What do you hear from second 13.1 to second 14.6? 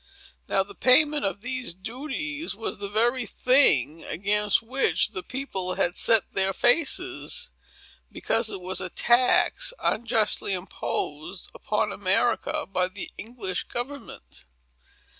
English government.